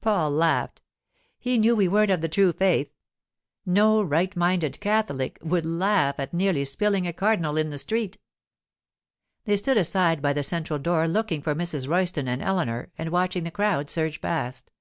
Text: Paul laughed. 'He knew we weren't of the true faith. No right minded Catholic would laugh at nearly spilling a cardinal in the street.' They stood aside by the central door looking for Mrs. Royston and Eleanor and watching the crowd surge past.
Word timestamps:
Paul 0.00 0.32
laughed. 0.32 0.82
'He 1.38 1.56
knew 1.56 1.76
we 1.76 1.86
weren't 1.86 2.10
of 2.10 2.20
the 2.20 2.28
true 2.28 2.50
faith. 2.52 2.90
No 3.64 4.02
right 4.02 4.34
minded 4.34 4.80
Catholic 4.80 5.38
would 5.40 5.64
laugh 5.64 6.18
at 6.18 6.34
nearly 6.34 6.64
spilling 6.64 7.06
a 7.06 7.12
cardinal 7.12 7.56
in 7.56 7.70
the 7.70 7.78
street.' 7.78 8.18
They 9.44 9.56
stood 9.56 9.76
aside 9.76 10.20
by 10.20 10.32
the 10.32 10.42
central 10.42 10.80
door 10.80 11.06
looking 11.06 11.42
for 11.42 11.54
Mrs. 11.54 11.86
Royston 11.86 12.26
and 12.26 12.42
Eleanor 12.42 12.90
and 12.98 13.10
watching 13.10 13.44
the 13.44 13.52
crowd 13.52 13.88
surge 13.88 14.20
past. 14.20 14.72